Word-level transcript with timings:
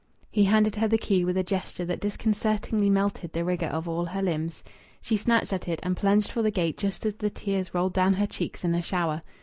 He 0.31 0.45
handed 0.45 0.77
her 0.77 0.87
the 0.87 0.97
key 0.97 1.23
with 1.23 1.37
a 1.37 1.43
gesture 1.43 1.85
that 1.85 1.99
disconcertingly 1.99 2.89
melted 2.89 3.33
the 3.33 3.45
rigour 3.45 3.67
of 3.67 3.87
all 3.87 4.05
her 4.05 4.23
limbs. 4.23 4.63
She 4.99 5.15
snatched 5.15 5.53
at 5.53 5.67
it, 5.67 5.79
and 5.83 5.95
plunged 5.95 6.31
for 6.31 6.41
the 6.41 6.49
gate 6.49 6.79
just 6.79 7.05
as 7.05 7.13
the 7.13 7.29
tears 7.29 7.75
rolled 7.75 7.93
down 7.93 8.13
her 8.13 8.25
cheeks 8.25 8.63
in 8.63 8.73
a 8.73 8.81
shower. 8.81 9.21